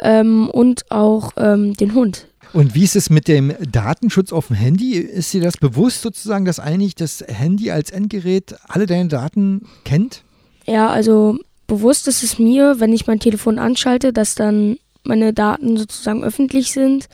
[0.00, 2.27] Ähm, und auch ähm, den Hund.
[2.52, 4.94] Und wie ist es mit dem Datenschutz auf dem Handy?
[4.94, 10.22] Ist dir das bewusst sozusagen, dass eigentlich das Handy als Endgerät alle deine Daten kennt?
[10.66, 15.76] Ja, also bewusst ist es mir, wenn ich mein Telefon anschalte, dass dann meine Daten
[15.76, 17.08] sozusagen öffentlich sind.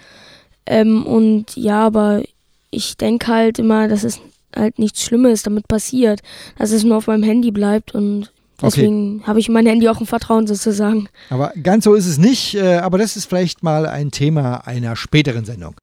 [0.66, 2.23] Ähm, und ja, aber
[2.70, 4.20] ich denke halt immer, dass es
[4.55, 6.20] halt nichts Schlimmes damit passiert,
[6.59, 9.27] dass es nur auf meinem Handy bleibt und deswegen okay.
[9.27, 11.09] habe ich mein Handy auch im Vertrauen sozusagen.
[11.31, 14.97] Aber ganz so ist es nicht, äh, aber das ist vielleicht mal ein Thema einer
[14.97, 15.75] späteren Sendung.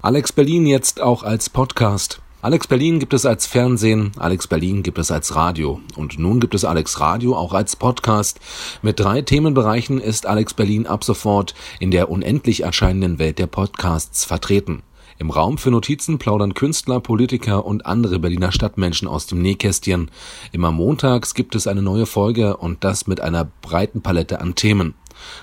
[0.00, 2.20] Alex Berlin jetzt auch als Podcast.
[2.40, 6.54] Alex Berlin gibt es als Fernsehen, Alex Berlin gibt es als Radio und nun gibt
[6.54, 8.38] es Alex Radio auch als Podcast.
[8.80, 14.24] Mit drei Themenbereichen ist Alex Berlin ab sofort in der unendlich erscheinenden Welt der Podcasts
[14.24, 14.84] vertreten.
[15.18, 20.08] Im Raum für Notizen plaudern Künstler, Politiker und andere Berliner Stadtmenschen aus dem Nähkästchen.
[20.52, 24.94] Immer montags gibt es eine neue Folge und das mit einer breiten Palette an Themen.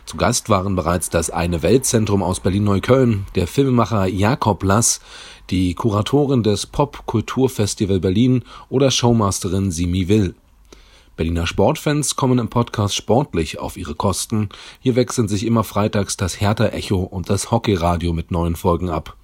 [0.06, 5.02] Zu Gast waren bereits das Eine Weltzentrum aus Berlin-Neukölln, der Filmemacher Jakob Lass,
[5.50, 10.36] die Kuratorin des Pop-Kulturfestival Berlin oder Showmasterin Simi Will.
[11.16, 14.50] Berliner Sportfans kommen im Podcast sportlich auf ihre Kosten.
[14.82, 19.16] Hier wechseln sich immer freitags das Hertha Echo und das Hockeyradio mit neuen Folgen ab.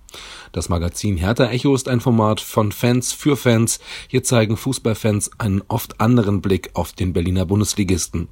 [0.52, 3.80] Das Magazin Hertha Echo ist ein Format von Fans für Fans.
[4.08, 8.30] Hier zeigen Fußballfans einen oft anderen Blick auf den Berliner Bundesligisten.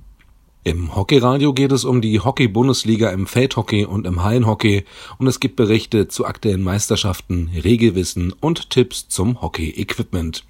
[0.66, 4.84] Im Hockeyradio geht es um die Hockey-Bundesliga im Feldhockey und im Hallenhockey
[5.18, 10.44] und es gibt Berichte zu aktuellen Meisterschaften, Regelwissen und Tipps zum Hockey-Equipment.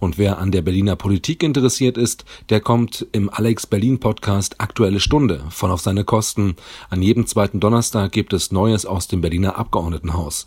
[0.00, 4.98] Und wer an der Berliner Politik interessiert ist, der kommt im Alex Berlin Podcast Aktuelle
[4.98, 6.56] Stunde voll auf seine Kosten.
[6.88, 10.46] An jedem zweiten Donnerstag gibt es Neues aus dem Berliner Abgeordnetenhaus.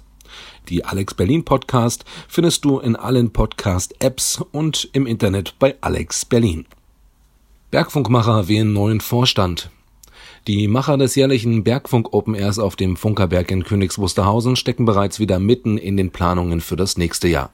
[0.70, 6.26] Die Alex Berlin Podcast findest du in allen Podcast Apps und im Internet bei Alex
[6.26, 6.66] Berlin.
[7.70, 9.72] Bergfunkmacher wählen neuen Vorstand.
[10.48, 15.20] Die Macher des jährlichen Bergfunk Open Airs auf dem Funkerberg in Königs Wusterhausen stecken bereits
[15.20, 17.50] wieder mitten in den Planungen für das nächste Jahr.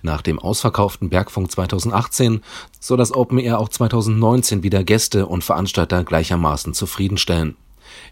[0.00, 2.40] Nach dem ausverkauften Bergfunk 2018
[2.80, 7.56] soll das Open Air auch 2019 wieder Gäste und Veranstalter gleichermaßen zufriedenstellen.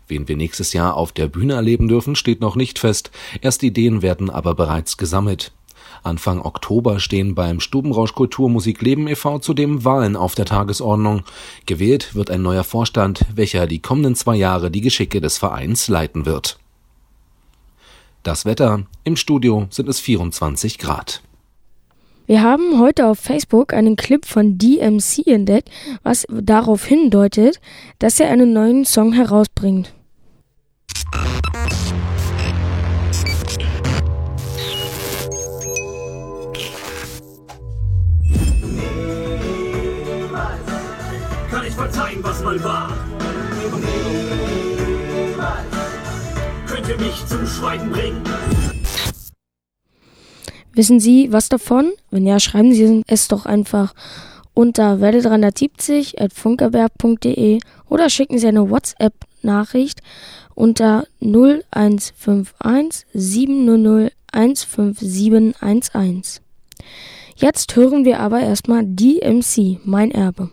[0.07, 3.11] Wen wir nächstes Jahr auf der Bühne erleben dürfen, steht noch nicht fest.
[3.41, 5.53] Erste Ideen werden aber bereits gesammelt.
[6.05, 9.39] Anfang Oktober stehen beim Stubenrausch Kultur Musik Leben e.V.
[9.39, 11.23] zudem Wahlen auf der Tagesordnung.
[11.67, 16.27] Gewählt wird ein neuer Vorstand, welcher die kommenden zwei Jahre die Geschicke des Vereins leiten
[16.27, 16.59] wird.
[18.23, 18.85] Das Wetter.
[19.05, 21.23] Im Studio sind es 24 Grad.
[22.27, 25.71] Wir haben heute auf Facebook einen Clip von DMC entdeckt,
[26.03, 27.61] was darauf hindeutet,
[27.99, 29.93] dass er einen neuen Song herausbringt.
[42.45, 42.93] Verzeihen, was mal war.
[46.71, 48.23] Leute mich zum Schweigen bringen.
[50.73, 51.93] Wissen Sie was davon?
[52.11, 53.95] Wenn ja, schreiben Sie es doch einfach
[54.55, 60.03] unter welle370.funkerberg.de oder schicken Sie eine WhatsApp-Nachricht
[60.55, 66.41] unter 0151 700 15711.
[67.37, 70.51] Jetzt hören wir aber erstmal DMC, mein Erbe.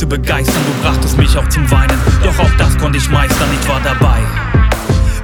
[0.00, 0.62] Zu begeistern.
[0.66, 4.18] Du brachtest mich auch zum Weinen, doch auch das konnte ich meistern, ich war dabei.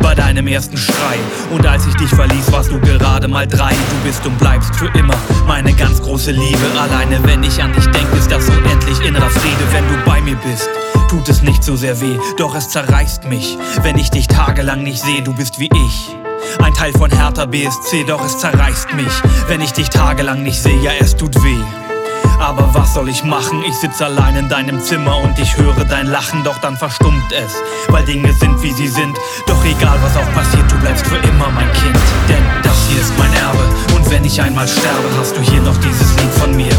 [0.00, 1.16] Bei deinem ersten Schrei.
[1.50, 3.70] Und als ich dich verließ, warst du gerade mal drei.
[3.70, 5.14] Du bist und bleibst für immer
[5.46, 6.58] meine ganz große Liebe.
[6.78, 10.36] Alleine wenn ich an dich denke, ist das unendlich innerer Friede, wenn du bei mir
[10.36, 10.68] bist
[11.08, 15.00] tut es nicht so sehr weh, doch es zerreißt mich, wenn ich dich tagelang nicht
[15.00, 16.16] sehe, du bist wie ich.
[16.58, 19.12] Ein Teil von Hertha BSC, doch es zerreißt mich,
[19.46, 21.62] wenn ich dich tagelang nicht sehe, ja es tut weh.
[22.38, 23.62] Aber was soll ich machen?
[23.66, 27.54] Ich sitz allein in deinem Zimmer und ich höre dein Lachen, doch dann verstummt es,
[27.88, 29.18] weil Dinge sind wie sie sind.
[29.46, 31.98] Doch egal was auch passiert, du bleibst für immer mein Kind.
[32.28, 35.76] Denn das hier ist mein Erbe und wenn ich einmal sterbe, hast du hier noch
[35.78, 36.72] dieses Lied von mir.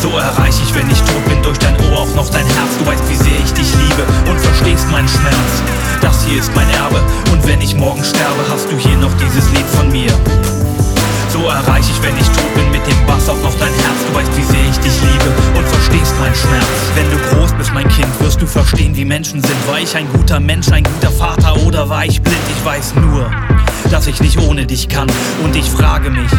[0.00, 2.76] So erreich ich, wenn ich tot bin, durch dein Ohr auch noch dein Herz.
[2.78, 5.62] Du weißt, wie sehr ich dich liebe und verstehst meinen Schmerz.
[6.02, 7.00] Das hier ist mein Erbe
[7.32, 10.12] und wenn ich morgen sterbe, hast du hier noch dieses Lied von mir.
[11.32, 13.98] So erreich ich, wenn ich tot bin, mit dem Bass auch noch dein Herz.
[14.08, 16.66] Du weißt, wie sehr ich dich liebe und verstehst meinen Schmerz.
[16.94, 19.68] Wenn du groß bist, mein Kind, wirst du verstehen, wie Menschen sind.
[19.68, 22.36] War ich ein guter Mensch, ein guter Vater oder war ich blind?
[22.56, 23.30] Ich weiß nur,
[23.90, 25.08] dass ich nicht ohne dich kann.
[25.42, 26.30] Und ich frage mich,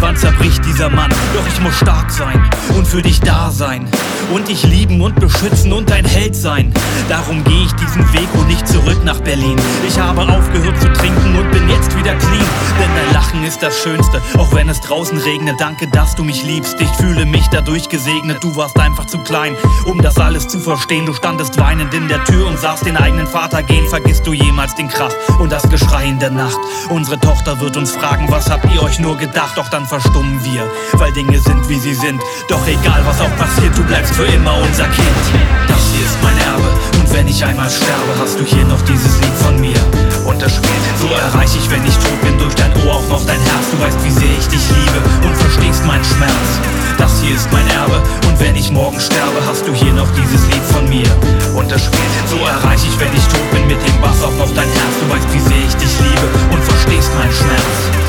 [0.00, 1.10] wann zerbricht dieser Mann?
[1.34, 2.42] Doch ich muss stark sein
[2.76, 3.88] und für dich da sein.
[4.32, 6.72] Und dich lieben und beschützen und dein Held sein.
[7.08, 9.56] Darum gehe ich diesen Weg und nicht zurück nach Berlin.
[9.86, 12.46] Ich habe aufgehört zu trinken und bin jetzt wieder clean.
[12.80, 15.56] Denn dein Lachen ist das Schönste, auch wenn es draußen regnet.
[15.58, 16.80] Danke, dass du mich liebst.
[16.80, 18.42] Ich fühle mich dadurch gesegnet.
[18.42, 21.06] Du warst einfach zu klein, um das alles zu verstehen.
[21.06, 23.86] Du standest weinend in der Tür und sahst den eigenen Vater gehen.
[23.88, 26.58] Vergisst du jemals den Krach und das Geschrei in der Nacht?
[26.90, 29.56] Unsere Tochter wird uns fragen, was habt ihr euch nur gedacht?
[29.56, 32.20] Doch dann verstummen wir, weil Dinge sind wie sie sind.
[32.48, 35.06] Doch egal was auch passiert, du bleibst für immer unser Kind.
[35.68, 36.33] Das hier ist mein
[37.14, 39.78] wenn ich einmal sterbe, hast du hier noch dieses Lied von mir.
[40.26, 43.24] Und das spielt So erreich ich, wenn ich tot bin, durch dein Ohr auch noch
[43.24, 43.70] dein Herz.
[43.70, 46.48] Du weißt, wie sehr ich dich liebe und verstehst meinen Schmerz.
[46.98, 50.44] Das hier ist mein Erbe und wenn ich morgen sterbe, hast du hier noch dieses
[50.46, 51.06] Lied von mir.
[51.54, 54.52] Und das spielt So erreich ich, wenn ich tot bin, mit dem Bass auch noch
[54.54, 54.94] dein Herz.
[55.00, 58.03] Du weißt, wie sehr ich dich liebe und verstehst meinen Schmerz.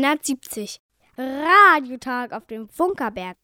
[0.00, 0.80] 370.
[1.18, 3.36] Radiotag auf dem Funkerberg.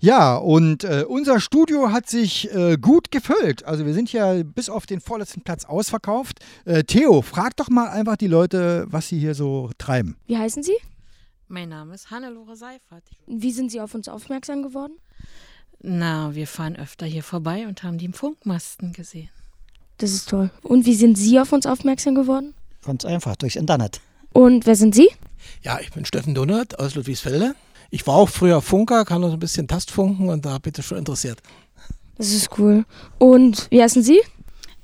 [0.00, 3.64] Ja, und äh, unser Studio hat sich äh, gut gefüllt.
[3.64, 6.40] Also wir sind ja bis auf den vorletzten Platz ausverkauft.
[6.66, 10.16] Äh, Theo, frag doch mal einfach die Leute, was sie hier so treiben.
[10.26, 10.76] Wie heißen Sie?
[11.48, 13.04] Mein Name ist Hannelore Seifert.
[13.26, 14.98] Wie sind Sie auf uns aufmerksam geworden?
[15.80, 19.30] Na, wir fahren öfter hier vorbei und haben die Funkmasten gesehen.
[19.96, 20.50] Das ist toll.
[20.62, 22.54] Und wie sind Sie auf uns aufmerksam geworden?
[22.84, 24.00] Ganz einfach, durchs Internet.
[24.32, 25.08] Und wer sind Sie?
[25.62, 27.54] Ja, ich bin Steffen Dunnert aus Ludwigsfelde.
[27.90, 31.40] Ich war auch früher Funker, kann noch ein bisschen Tastfunken und da bitte schon interessiert.
[32.16, 32.84] Das ist cool.
[33.18, 34.20] Und wie heißen Sie?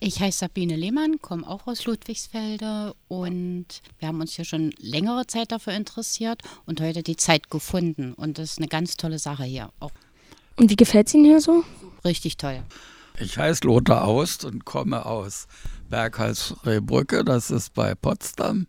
[0.01, 3.67] Ich heiße Sabine Lehmann, komme auch aus Ludwigsfelde und
[3.99, 8.13] wir haben uns hier schon längere Zeit dafür interessiert und heute die Zeit gefunden.
[8.13, 9.71] Und das ist eine ganz tolle Sache hier.
[9.81, 9.93] Auch
[10.57, 11.65] Und wie gefällt es Ihnen hier so?
[12.05, 12.63] richtig toll.
[13.19, 15.47] Ich heiße Lothar Aust und komme aus
[15.89, 18.67] Berghalsrehbrücke, das ist bei Potsdam.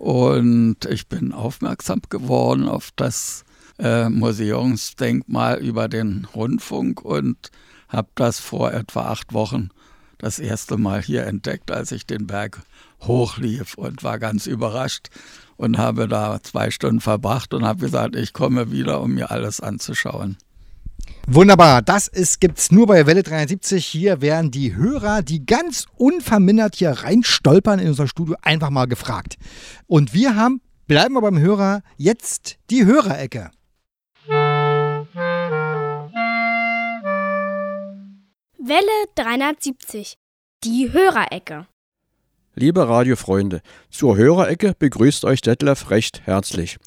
[0.00, 3.44] Und ich bin aufmerksam geworden auf das
[3.78, 7.50] äh, Museumsdenkmal über den Rundfunk und
[7.86, 9.68] habe das vor etwa acht Wochen
[10.16, 12.62] das erste Mal hier entdeckt, als ich den Berg
[13.02, 15.10] hochlief und war ganz überrascht
[15.58, 19.60] und habe da zwei Stunden verbracht und habe gesagt, ich komme wieder, um mir alles
[19.60, 20.38] anzuschauen.
[21.26, 23.84] Wunderbar, das ist, gibt's nur bei Welle 73.
[23.84, 29.36] Hier werden die Hörer, die ganz unvermindert hier reinstolpern in unser Studio, einfach mal gefragt.
[29.86, 33.50] Und wir haben, bleiben wir beim Hörer, jetzt die Hörerecke.
[38.58, 40.16] Welle 370.
[40.64, 41.66] Die Hörerecke.
[42.54, 46.78] Liebe Radiofreunde, zur Hörerecke begrüßt euch Detlef recht herzlich.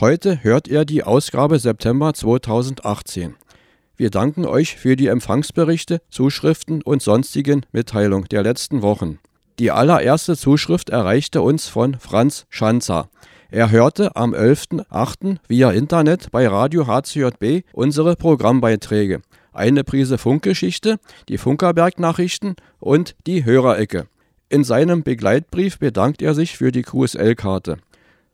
[0.00, 3.36] Heute hört ihr die Ausgabe September 2018.
[4.02, 9.20] Wir danken euch für die Empfangsberichte, Zuschriften und sonstigen Mitteilungen der letzten Wochen.
[9.60, 13.08] Die allererste Zuschrift erreichte uns von Franz Schanzer.
[13.52, 15.36] Er hörte am 11.08.
[15.46, 19.22] via Internet bei Radio HCJB unsere Programmbeiträge.
[19.52, 20.98] Eine Prise Funkgeschichte,
[21.28, 24.08] die Funkerberg-Nachrichten und die Hörerecke.
[24.48, 27.76] In seinem Begleitbrief bedankt er sich für die QSL-Karte.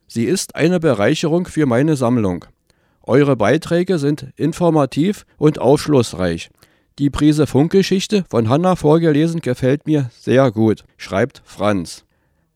[0.07, 2.47] Sie ist eine Bereicherung für meine Sammlung.
[3.09, 6.51] Eure Beiträge sind informativ und aufschlussreich.
[6.99, 12.05] Die Prise Funkgeschichte von Hanna vorgelesen gefällt mir sehr gut, schreibt Franz.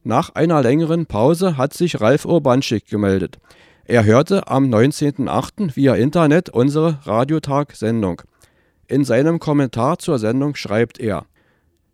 [0.05, 3.39] Nach einer längeren Pause hat sich Ralf Urbanschik gemeldet.
[3.87, 5.75] Er hörte am 19.08.
[5.75, 8.21] via Internet unsere Radiotag-Sendung.
[8.89, 11.25] In seinem Kommentar zur Sendung schreibt er: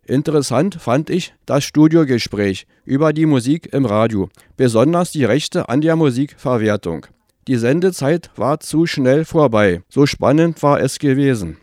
[0.05, 5.95] Interessant fand ich das Studiogespräch über die Musik im Radio, besonders die Rechte an der
[5.95, 7.07] Musikverwertung.
[7.49, 11.57] Die Sendezeit war zu schnell vorbei, so spannend war es gewesen.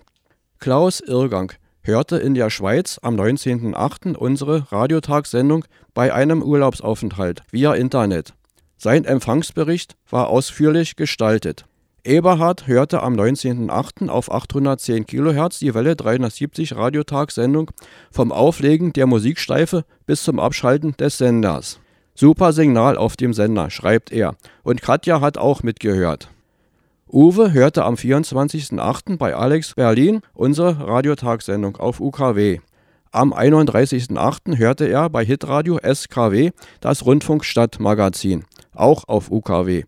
[0.58, 4.16] Klaus Irrgang hörte in der Schweiz am 19.08.
[4.16, 5.64] unsere Radiotagssendung
[5.94, 8.34] bei einem Urlaubsaufenthalt via Internet.
[8.76, 11.66] Sein Empfangsbericht war ausführlich gestaltet.
[12.02, 14.08] Eberhard hörte am 19.08.
[14.08, 17.70] auf 810 kHz die Welle 370 Radiotagssendung
[18.10, 21.78] vom Auflegen der Musiksteife bis zum Abschalten des Senders.
[22.18, 24.36] Super Signal auf dem Sender, schreibt er.
[24.62, 26.30] Und Katja hat auch mitgehört.
[27.12, 29.18] Uwe hörte am 24.08.
[29.18, 32.60] bei Alex Berlin unsere Radiotagsendung auf UKW.
[33.12, 34.56] Am 31.08.
[34.56, 38.44] hörte er bei Hitradio SKW das Rundfunkstadtmagazin,
[38.74, 39.84] auch auf UKW.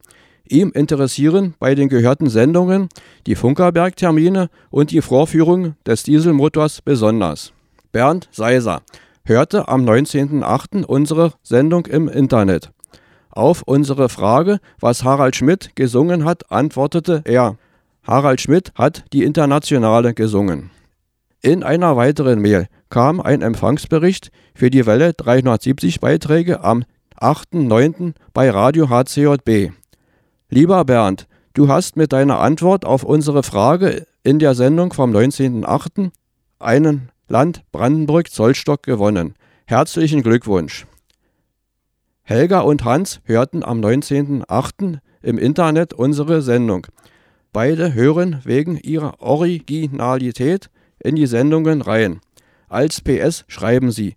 [0.51, 2.91] Ihm interessieren bei den gehörten Sendungen
[3.27, 7.55] die Funkerberg-Termine und die Vorführung des Dieselmotors besonders.
[7.91, 8.83] Bernd Seiser
[9.29, 10.85] hörte am 19.08.
[10.85, 12.71] unsere Sendung im Internet.
[13.31, 17.57] Auf unsere Frage, was Harald Schmidt gesungen hat, antwortete er,
[18.03, 20.71] Harald Schmidt hat die Internationale gesungen.
[21.41, 26.85] In einer weiteren Mail kam ein Empfangsbericht für die Welle 370 Beiträge am
[27.21, 28.15] 8.9.
[28.33, 29.73] bei Radio HCJB.
[30.49, 36.11] Lieber Bernd, du hast mit deiner Antwort auf unsere Frage in der Sendung vom 19.08.
[36.59, 39.35] einen Land Brandenburg-Zollstock gewonnen.
[39.67, 40.87] Herzlichen Glückwunsch.
[42.23, 44.99] Helga und Hans hörten am 19.08.
[45.23, 46.87] im Internet unsere Sendung.
[47.53, 52.21] Beide hören wegen ihrer Originalität in die Sendungen rein.
[52.69, 54.15] Als PS schreiben sie,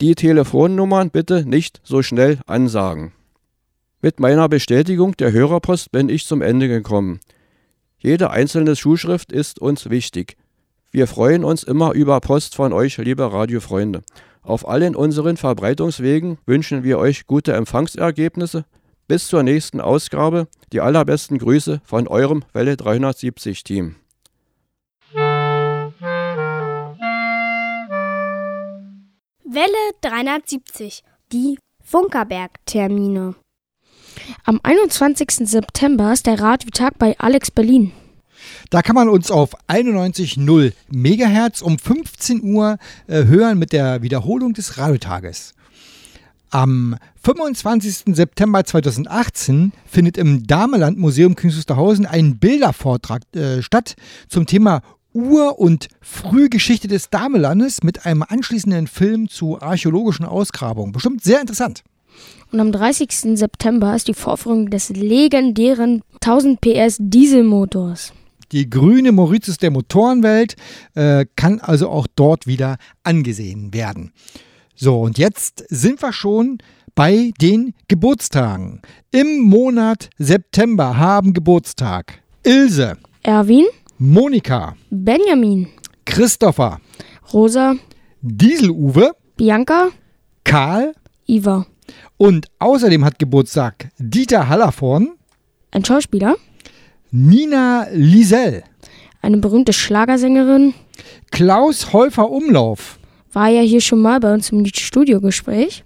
[0.00, 3.12] die Telefonnummern bitte nicht so schnell ansagen.
[4.02, 7.20] Mit meiner Bestätigung der Hörerpost bin ich zum Ende gekommen.
[7.96, 10.36] Jede einzelne Zuschrift ist uns wichtig.
[10.94, 14.04] Wir freuen uns immer über Post von euch, liebe Radiofreunde.
[14.42, 18.64] Auf allen unseren Verbreitungswegen wünschen wir euch gute Empfangsergebnisse.
[19.08, 20.46] Bis zur nächsten Ausgabe.
[20.72, 23.96] Die allerbesten Grüße von eurem Welle 370 Team.
[29.42, 31.02] Welle 370.
[31.32, 33.34] Die Funkerberg-Termine.
[34.44, 35.48] Am 21.
[35.48, 37.90] September ist der Radiotag bei Alex Berlin.
[38.70, 44.52] Da kann man uns auf 91.0 Megahertz um 15 Uhr äh, hören mit der Wiederholung
[44.52, 45.54] des Radiotages.
[46.50, 48.14] Am 25.
[48.14, 53.96] September 2018 findet im Dameland Museum Künstlerhausen ein Bildervortrag äh, statt
[54.28, 54.82] zum Thema
[55.12, 60.92] Ur- und Frühgeschichte des Damelandes mit einem anschließenden Film zu archäologischen Ausgrabungen.
[60.92, 61.82] Bestimmt sehr interessant.
[62.52, 63.36] Und am 30.
[63.36, 68.12] September ist die Vorführung des legendären 1000 PS Dieselmotors.
[68.52, 70.56] Die grüne Mauritius der Motorenwelt
[70.94, 74.12] äh, kann also auch dort wieder angesehen werden.
[74.74, 76.58] So, und jetzt sind wir schon
[76.94, 78.82] bei den Geburtstagen.
[79.10, 83.66] Im Monat September haben Geburtstag Ilse, Erwin,
[83.98, 85.68] Monika, Benjamin,
[86.04, 86.80] Christopher,
[87.32, 87.74] Rosa,
[88.20, 89.90] Diesel-Uwe, Bianca,
[90.44, 90.94] Karl,
[91.26, 91.66] Iva.
[92.16, 95.12] Und außerdem hat Geburtstag Dieter Hallervorn,
[95.70, 96.36] ein Schauspieler,
[97.16, 98.64] Nina Liesel,
[99.22, 100.74] eine berühmte Schlagersängerin,
[101.30, 102.98] Klaus Häufer Umlauf,
[103.32, 105.84] war ja hier schon mal bei uns im Studiogespräch.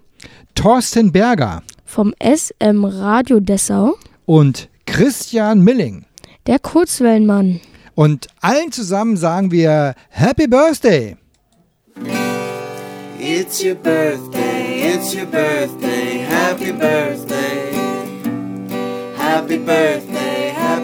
[0.55, 1.63] Thorsten Berger.
[1.85, 3.99] Vom SM Radio Dessau.
[4.25, 6.07] Und Christian Milling.
[6.47, 7.61] Der Kurzwellenmann.
[7.95, 11.15] Und allen zusammen sagen wir Happy Birthday.
[13.21, 17.69] It's your birthday, it's your birthday, happy birthday.
[19.19, 20.08] Happy birthday,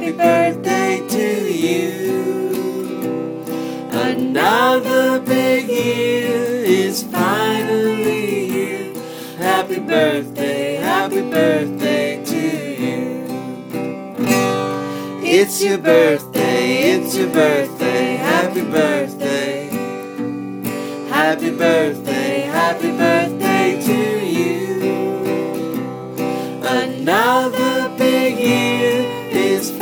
[0.05, 2.61] happy birthday to you.
[3.91, 8.95] Another big year is finally here.
[9.39, 13.25] Happy birthday, happy birthday to you.
[15.23, 19.71] It's your birthday, it's your birthday, happy birthday.
[21.09, 25.25] Happy birthday, happy birthday to you.
[26.63, 29.04] Another big year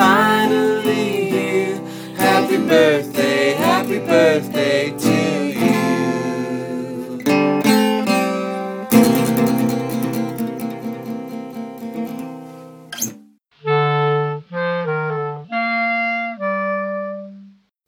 [0.03, 1.81] finally here.
[2.17, 5.17] Happy birthday, happy birthday to
[5.61, 5.83] you.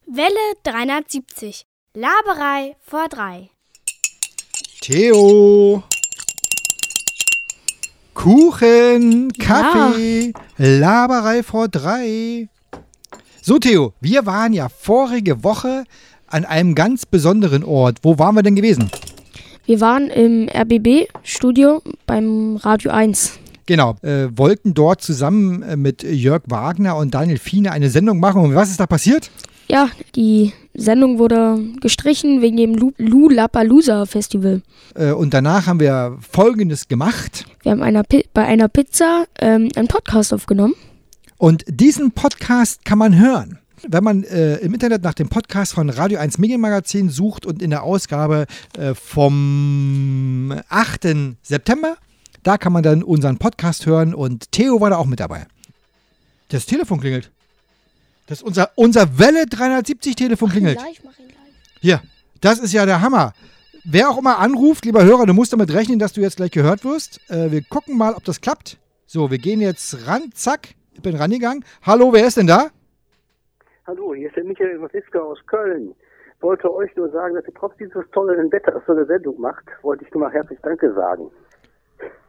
[0.07, 1.65] Welle 370.
[1.95, 3.51] Laberei vor drei.
[4.81, 5.94] Theo.
[8.15, 12.49] Kuchen, Kaffee, Laberei vor drei.
[13.43, 15.85] So, Theo, wir waren ja vorige Woche
[16.29, 17.99] an einem ganz besonderen Ort.
[18.03, 18.91] Wo waren wir denn gewesen?
[19.67, 23.39] Wir waren im RBB-Studio beim Radio 1.
[23.67, 28.43] Genau, äh, wollten dort zusammen äh, mit Jörg Wagner und Daniel Fiene eine Sendung machen.
[28.43, 29.31] Und was ist da passiert?
[29.69, 34.63] Ja, die Sendung wurde gestrichen wegen dem Lu- Lollapalooza Festival.
[34.95, 37.47] Äh, und danach haben wir Folgendes gemacht.
[37.63, 40.75] Wir haben einer Pi bei einer Pizza ähm, einen Podcast aufgenommen.
[41.39, 43.59] Und diesen Podcast kann man hören.
[43.87, 47.71] Wenn man äh, im Internet nach dem Podcast von Radio 1 Medienmagazin sucht und in
[47.71, 48.47] der Ausgabe
[48.79, 51.07] äh, vom 8.
[51.43, 51.97] September,
[52.43, 55.47] da kann man dann unseren Podcast hören und Theo war da auch mit dabei.
[56.49, 57.31] Das Telefon klingelt.
[58.27, 60.79] Das ist unser, unser Welle 370 Telefon klingelt.
[61.81, 62.01] Hier,
[62.41, 63.33] das ist ja der Hammer.
[63.85, 66.85] Wer auch immer anruft, lieber Hörer, du musst damit rechnen, dass du jetzt gleich gehört
[66.85, 67.21] wirst.
[67.31, 68.79] Äh, wir gucken mal, ob das klappt.
[69.05, 70.69] So, wir gehen jetzt ran, zack.
[70.95, 71.65] Ich bin rangegangen.
[71.83, 72.71] Hallo, wer ist denn da?
[73.87, 75.95] Hallo, hier ist der Michael Wasiska aus Köln.
[76.41, 79.65] Wollte euch nur sagen, dass ihr trotz dieses tollen Wetters so eine Sendung macht.
[79.83, 81.31] Wollte ich nur mal herzlich Danke sagen.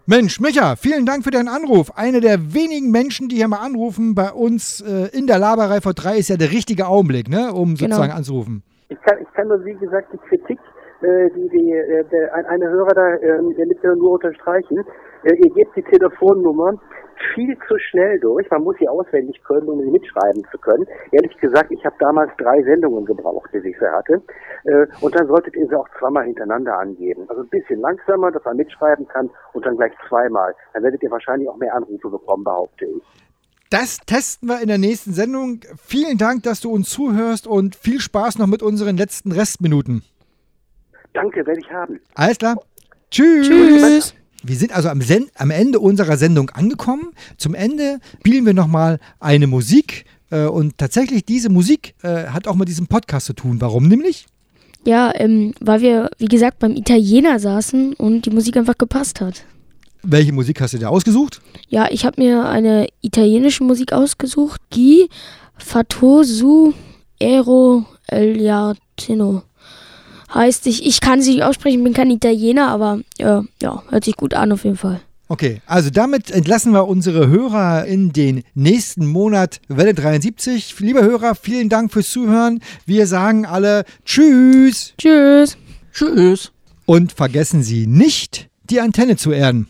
[0.08, 1.98] Mensch, Micha, vielen Dank für deinen Anruf.
[1.98, 5.94] Eine der wenigen Menschen, die hier mal anrufen bei uns äh, in der Laberei vor
[5.96, 7.96] drei, ist ja der richtige Augenblick, ne, um Genau.
[7.96, 8.62] sozusagen anzurufen.
[8.90, 10.60] Ich kann, ich kann nur, wie gesagt, die Kritik,
[11.02, 14.80] äh, die, die äh, ein, eine Hörer da, äh, der mit nur unterstreichen.
[15.24, 16.74] Äh, ihr gebt die Telefonnummer
[17.34, 18.50] viel zu schnell durch.
[18.52, 20.86] Man muss sie auswendig können, um sie mitschreiben zu können.
[21.12, 24.22] Ehrlich gesagt, ich habe damals drei Sendungen gebraucht, bis ich sie hatte.
[25.00, 27.26] Und dann solltet ihr sie auch zweimal hintereinander angeben.
[27.30, 30.54] Also ein bisschen langsamer, dass man mitschreiben kann und dann gleich zweimal.
[30.74, 33.04] Dann werdet ihr wahrscheinlich auch mehr Anrufe bekommen, behaupte ich.
[33.70, 35.62] Das testen wir in der nächsten Sendung.
[35.78, 40.04] Vielen Dank, dass du uns zuhörst und viel Spaß noch mit unseren letzten Restminuten.
[41.16, 42.00] Danke, werde ich haben.
[42.14, 42.58] Alles klar.
[43.10, 43.48] Tschüss.
[43.48, 44.14] Tschüss.
[44.44, 45.02] Wir sind also am,
[45.36, 47.14] am Ende unserer Sendung angekommen.
[47.38, 50.06] Zum Ende spielen wir nochmal eine Musik.
[50.30, 53.62] Äh, und tatsächlich, diese Musik äh, hat auch mit diesem Podcast zu tun.
[53.62, 54.28] Warum nämlich?
[54.84, 59.46] Ja, ähm, weil wir, wie gesagt, beim Italiener saßen und die Musik einfach gepasst hat.
[60.04, 61.42] Welche Musik hast du dir ausgesucht?
[61.70, 64.62] Ja, ich habe mir eine italienische Musik ausgesucht.
[64.72, 65.10] Guy
[65.58, 66.74] Fatosu
[67.18, 69.44] Ero Eliatino.
[70.36, 74.18] Heißt, ich, ich kann sie nicht aussprechen, bin kein Italiener, aber ja, ja, hört sich
[74.18, 75.00] gut an auf jeden Fall.
[75.28, 80.76] Okay, also damit entlassen wir unsere Hörer in den nächsten Monat Welle 73.
[80.80, 82.60] Lieber Hörer, vielen Dank fürs Zuhören.
[82.86, 84.94] Wir sagen alle Tschüss.
[85.00, 85.58] Tschüss.
[85.92, 86.52] Tschüss.
[86.86, 89.68] Und vergessen Sie nicht, die Antenne zu erden.